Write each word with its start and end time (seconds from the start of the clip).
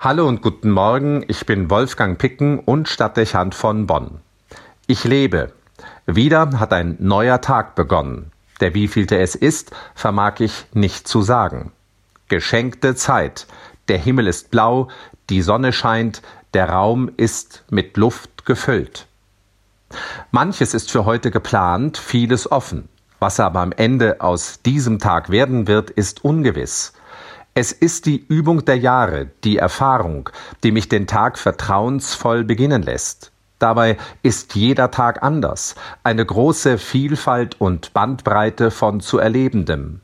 Hallo 0.00 0.28
und 0.28 0.42
guten 0.42 0.70
Morgen, 0.70 1.24
ich 1.26 1.44
bin 1.44 1.70
Wolfgang 1.70 2.18
Picken 2.18 2.60
und 2.60 2.88
Stadtdechant 2.88 3.52
von 3.52 3.88
Bonn. 3.88 4.20
Ich 4.86 5.02
lebe. 5.02 5.52
Wieder 6.06 6.60
hat 6.60 6.72
ein 6.72 6.94
neuer 7.00 7.40
Tag 7.40 7.74
begonnen. 7.74 8.30
Der 8.60 8.74
wievielte 8.74 9.18
es 9.18 9.34
ist, 9.34 9.72
vermag 9.96 10.38
ich 10.38 10.66
nicht 10.72 11.08
zu 11.08 11.20
sagen. 11.22 11.72
Geschenkte 12.28 12.94
Zeit. 12.94 13.48
Der 13.88 13.98
Himmel 13.98 14.28
ist 14.28 14.52
blau, 14.52 14.86
die 15.30 15.42
Sonne 15.42 15.72
scheint, 15.72 16.22
der 16.54 16.70
Raum 16.70 17.10
ist 17.16 17.64
mit 17.68 17.96
Luft 17.96 18.46
gefüllt. 18.46 19.08
Manches 20.30 20.74
ist 20.74 20.92
für 20.92 21.06
heute 21.06 21.32
geplant, 21.32 21.98
vieles 21.98 22.48
offen. 22.52 22.88
Was 23.18 23.40
aber 23.40 23.58
am 23.58 23.72
Ende 23.72 24.20
aus 24.20 24.62
diesem 24.62 25.00
Tag 25.00 25.30
werden 25.30 25.66
wird, 25.66 25.90
ist 25.90 26.24
ungewiss. 26.24 26.92
Es 27.60 27.72
ist 27.72 28.06
die 28.06 28.24
Übung 28.24 28.64
der 28.66 28.78
Jahre, 28.78 29.30
die 29.42 29.56
Erfahrung, 29.56 30.30
die 30.62 30.70
mich 30.70 30.88
den 30.88 31.08
Tag 31.08 31.36
vertrauensvoll 31.36 32.44
beginnen 32.44 32.84
lässt. 32.84 33.32
Dabei 33.58 33.96
ist 34.22 34.54
jeder 34.54 34.92
Tag 34.92 35.24
anders, 35.24 35.74
eine 36.04 36.24
große 36.24 36.78
Vielfalt 36.78 37.60
und 37.60 37.92
Bandbreite 37.92 38.70
von 38.70 39.00
zu 39.00 39.18
Erlebendem. 39.18 40.02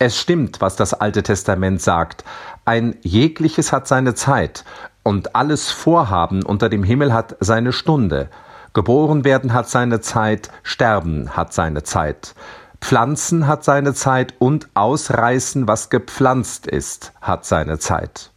Es 0.00 0.18
stimmt, 0.18 0.60
was 0.60 0.74
das 0.74 0.92
Alte 0.92 1.22
Testament 1.22 1.80
sagt, 1.80 2.24
ein 2.64 2.96
jegliches 3.02 3.70
hat 3.70 3.86
seine 3.86 4.16
Zeit, 4.16 4.64
und 5.04 5.36
alles 5.36 5.70
Vorhaben 5.70 6.42
unter 6.42 6.68
dem 6.68 6.82
Himmel 6.82 7.12
hat 7.12 7.36
seine 7.38 7.72
Stunde. 7.72 8.30
Geboren 8.72 9.22
werden 9.22 9.52
hat 9.52 9.68
seine 9.68 10.00
Zeit, 10.00 10.50
sterben 10.64 11.36
hat 11.36 11.52
seine 11.52 11.84
Zeit. 11.84 12.34
Pflanzen 12.80 13.46
hat 13.46 13.64
seine 13.64 13.94
Zeit 13.94 14.34
und 14.38 14.68
ausreißen, 14.74 15.68
was 15.68 15.90
gepflanzt 15.90 16.66
ist, 16.66 17.12
hat 17.20 17.44
seine 17.44 17.78
Zeit. 17.78 18.30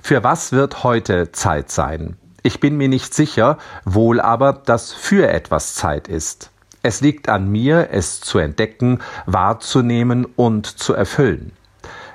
Für 0.00 0.24
was 0.24 0.52
wird 0.52 0.82
heute 0.82 1.30
Zeit 1.32 1.70
sein? 1.70 2.16
Ich 2.42 2.58
bin 2.58 2.76
mir 2.76 2.88
nicht 2.88 3.14
sicher, 3.14 3.58
wohl 3.84 4.20
aber, 4.20 4.52
dass 4.52 4.92
für 4.92 5.28
etwas 5.28 5.74
Zeit 5.74 6.08
ist. 6.08 6.50
Es 6.82 7.00
liegt 7.00 7.28
an 7.28 7.48
mir, 7.48 7.90
es 7.92 8.20
zu 8.20 8.38
entdecken, 8.38 8.98
wahrzunehmen 9.26 10.24
und 10.24 10.66
zu 10.66 10.94
erfüllen. 10.94 11.52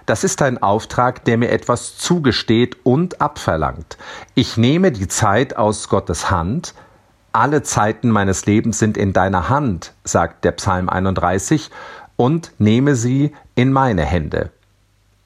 Das 0.06 0.24
ist 0.24 0.42
ein 0.42 0.62
Auftrag, 0.62 1.24
der 1.26 1.38
mir 1.38 1.52
etwas 1.52 1.98
zugesteht 1.98 2.78
und 2.84 3.22
abverlangt. 3.22 3.98
Ich 4.36 4.58
nehme 4.58 4.92
die 4.92 5.08
Zeit 5.08 5.56
aus 5.56 5.90
Gottes 5.90 6.32
Hand, 6.32 6.74
alle 7.32 7.64
Zeiten 7.64 8.10
meines 8.10 8.46
Lebens 8.46 8.80
sind 8.80 8.98
in 8.98 9.14
deiner 9.14 9.50
Hand, 9.50 9.94
sagt 10.04 10.44
der 10.44 10.54
Psalm 10.54 10.90
31, 10.90 11.70
und 12.16 12.52
nehme 12.58 12.96
sie 12.96 13.34
in 13.56 13.72
meine 13.72 14.04
Hände. 14.04 14.52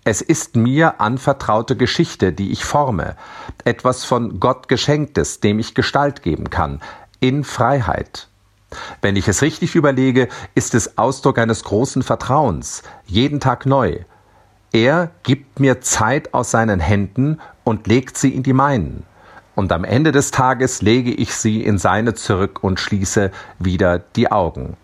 Es 0.04 0.22
ist 0.22 0.56
mir 0.56 1.00
anvertraute 1.00 1.78
Geschichte, 1.78 2.34
die 2.34 2.52
ich 2.52 2.66
forme, 2.66 3.16
etwas 3.66 4.04
von 4.04 4.40
Gott 4.40 4.68
geschenktes, 4.68 5.40
dem 5.40 5.60
ich 5.60 5.76
Gestalt 5.76 6.24
geben 6.24 6.50
kann, 6.50 6.82
in 7.20 7.44
Freiheit. 7.44 8.28
Wenn 9.02 9.16
ich 9.16 9.28
es 9.28 9.42
richtig 9.42 9.76
überlege, 9.76 10.28
ist 10.56 10.74
es 10.74 10.98
Ausdruck 10.98 11.38
eines 11.38 11.64
großen 11.64 12.02
Vertrauens, 12.02 12.84
jeden 13.06 13.40
Tag 13.40 13.66
neu. 13.66 14.00
Er 14.72 15.12
gibt 15.24 15.60
mir 15.60 15.82
Zeit 15.82 16.34
aus 16.34 16.52
seinen 16.52 16.80
Händen 16.80 17.40
und 17.64 17.88
legt 17.88 18.18
sie 18.18 18.34
in 18.34 18.44
die 18.44 18.54
meinen 18.54 19.06
und 19.56 19.72
am 19.72 19.84
Ende 19.84 20.12
des 20.12 20.32
Tages 20.32 20.82
lege 20.82 21.12
ich 21.12 21.34
sie 21.36 21.64
in 21.64 21.78
seine 21.78 22.14
zurück 22.14 22.64
und 22.64 22.80
schließe 22.80 23.32
wieder 23.60 24.00
die 24.00 24.32
Augen. 24.32 24.78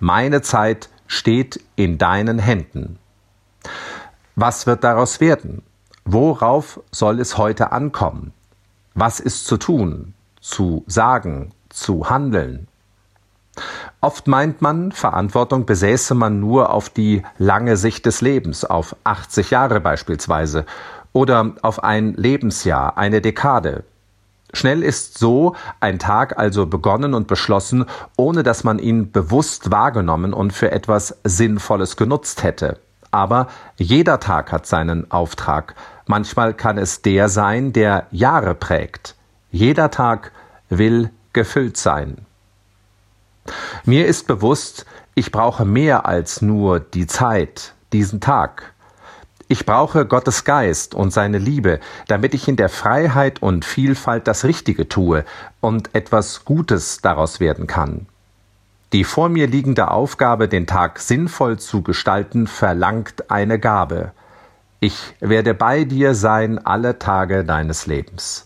Meine 0.00 0.42
Zeit 0.42 0.88
steht 1.06 1.60
in 1.76 1.98
deinen 1.98 2.38
Händen. 2.38 2.98
Was 4.36 4.66
wird 4.66 4.84
daraus 4.84 5.20
werden? 5.20 5.62
Worauf 6.04 6.80
soll 6.90 7.20
es 7.20 7.36
heute 7.36 7.72
ankommen? 7.72 8.32
Was 8.94 9.20
ist 9.20 9.46
zu 9.46 9.56
tun, 9.56 10.14
zu 10.40 10.84
sagen, 10.86 11.52
zu 11.68 12.08
handeln? 12.08 12.68
Oft 14.00 14.28
meint 14.28 14.62
man, 14.62 14.92
Verantwortung 14.92 15.66
besäße 15.66 16.14
man 16.14 16.38
nur 16.38 16.70
auf 16.70 16.88
die 16.88 17.22
lange 17.38 17.76
Sicht 17.76 18.06
des 18.06 18.20
Lebens, 18.20 18.64
auf 18.64 18.94
80 19.04 19.50
Jahre 19.50 19.80
beispielsweise, 19.80 20.64
oder 21.12 21.54
auf 21.62 21.82
ein 21.82 22.14
Lebensjahr, 22.14 22.96
eine 22.96 23.20
Dekade, 23.20 23.84
Schnell 24.52 24.82
ist 24.82 25.18
so 25.18 25.54
ein 25.80 25.98
Tag 25.98 26.38
also 26.38 26.66
begonnen 26.66 27.14
und 27.14 27.26
beschlossen, 27.26 27.84
ohne 28.16 28.42
dass 28.42 28.64
man 28.64 28.78
ihn 28.78 29.12
bewusst 29.12 29.70
wahrgenommen 29.70 30.32
und 30.32 30.52
für 30.52 30.70
etwas 30.70 31.18
Sinnvolles 31.24 31.96
genutzt 31.96 32.42
hätte. 32.42 32.78
Aber 33.10 33.48
jeder 33.76 34.20
Tag 34.20 34.52
hat 34.52 34.66
seinen 34.66 35.10
Auftrag. 35.10 35.74
Manchmal 36.06 36.54
kann 36.54 36.78
es 36.78 37.02
der 37.02 37.28
sein, 37.28 37.72
der 37.72 38.06
Jahre 38.10 38.54
prägt. 38.54 39.14
Jeder 39.50 39.90
Tag 39.90 40.32
will 40.68 41.10
gefüllt 41.32 41.76
sein. 41.76 42.26
Mir 43.84 44.06
ist 44.06 44.26
bewusst, 44.26 44.84
ich 45.14 45.32
brauche 45.32 45.64
mehr 45.64 46.06
als 46.06 46.42
nur 46.42 46.80
die 46.80 47.06
Zeit, 47.06 47.74
diesen 47.92 48.20
Tag. 48.20 48.74
Ich 49.50 49.64
brauche 49.64 50.04
Gottes 50.04 50.44
Geist 50.44 50.94
und 50.94 51.10
seine 51.10 51.38
Liebe, 51.38 51.80
damit 52.06 52.34
ich 52.34 52.48
in 52.48 52.56
der 52.56 52.68
Freiheit 52.68 53.40
und 53.40 53.64
Vielfalt 53.64 54.28
das 54.28 54.44
Richtige 54.44 54.90
tue 54.90 55.24
und 55.60 55.94
etwas 55.94 56.44
Gutes 56.44 57.00
daraus 57.00 57.40
werden 57.40 57.66
kann. 57.66 58.06
Die 58.92 59.04
vor 59.04 59.30
mir 59.30 59.46
liegende 59.46 59.90
Aufgabe, 59.90 60.48
den 60.48 60.66
Tag 60.66 60.98
sinnvoll 60.98 61.58
zu 61.58 61.80
gestalten, 61.82 62.46
verlangt 62.46 63.30
eine 63.30 63.58
Gabe. 63.58 64.12
Ich 64.80 65.14
werde 65.20 65.54
bei 65.54 65.84
dir 65.84 66.14
sein 66.14 66.64
alle 66.64 66.98
Tage 66.98 67.42
deines 67.42 67.86
Lebens. 67.86 68.44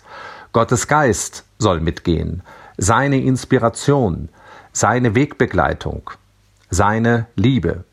Gottes 0.52 0.86
Geist 0.86 1.44
soll 1.58 1.80
mitgehen, 1.80 2.42
seine 2.78 3.20
Inspiration, 3.20 4.28
seine 4.72 5.16
Wegbegleitung, 5.16 6.10
seine 6.70 7.26
Liebe. 7.34 7.84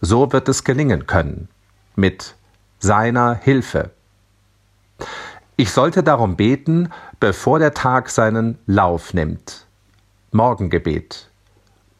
So 0.00 0.32
wird 0.32 0.48
es 0.48 0.64
gelingen 0.64 1.06
können. 1.06 1.48
Mit 1.94 2.34
seiner 2.80 3.34
Hilfe. 3.34 3.90
Ich 5.56 5.70
sollte 5.70 6.02
darum 6.02 6.36
beten, 6.36 6.88
bevor 7.20 7.58
der 7.58 7.74
Tag 7.74 8.08
seinen 8.08 8.58
Lauf 8.66 9.12
nimmt. 9.12 9.66
Morgengebet. 10.32 11.28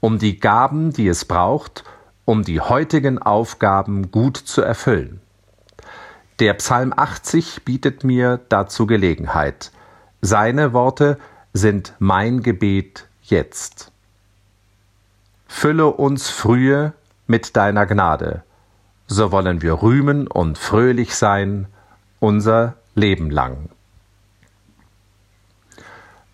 Um 0.00 0.18
die 0.18 0.41
Gaben, 0.41 0.92
die 0.94 1.08
es 1.08 1.26
braucht, 1.26 1.84
um 2.24 2.42
die 2.42 2.60
heutigen 2.60 3.20
Aufgaben 3.20 4.10
gut 4.10 4.38
zu 4.38 4.62
erfüllen. 4.62 5.20
Der 6.38 6.54
Psalm 6.54 6.94
80 6.97 7.66
bietet 7.66 8.02
mir 8.02 8.41
dazu 8.48 8.86
Gelegenheit. 8.86 9.72
Seine 10.22 10.72
Worte 10.72 11.18
sind 11.52 11.94
mein 11.98 12.42
Gebet 12.42 13.06
jetzt. 13.22 13.92
Fülle 15.47 15.88
uns 15.88 16.30
frühe 16.30 16.94
mit 17.26 17.56
deiner 17.56 17.84
Gnade 17.84 18.42
so 19.10 19.32
wollen 19.32 19.60
wir 19.60 19.82
rühmen 19.82 20.28
und 20.28 20.56
fröhlich 20.56 21.16
sein 21.16 21.66
unser 22.21 22.76
Leben 22.94 23.28
lang. 23.28 23.69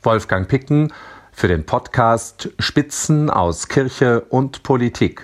Wolfgang 0.02 0.46
Picken 0.46 0.92
für 1.32 1.48
den 1.48 1.64
Podcast 1.64 2.50
Spitzen 2.58 3.30
aus 3.30 3.68
Kirche 3.68 4.20
und 4.20 4.62
Politik. 4.62 5.22